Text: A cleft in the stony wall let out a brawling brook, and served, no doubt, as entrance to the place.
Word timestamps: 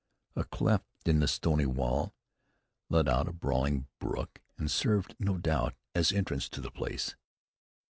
A 0.35 0.43
cleft 0.45 0.85
in 1.05 1.19
the 1.19 1.27
stony 1.27 1.67
wall 1.67 2.15
let 2.89 3.07
out 3.07 3.27
a 3.27 3.31
brawling 3.31 3.85
brook, 3.99 4.41
and 4.57 4.71
served, 4.71 5.15
no 5.19 5.37
doubt, 5.37 5.75
as 5.93 6.11
entrance 6.11 6.49
to 6.49 6.59
the 6.59 6.71
place. 6.71 7.15